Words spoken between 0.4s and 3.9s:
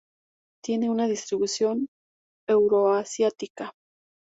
Tiene una distribución euroasiática.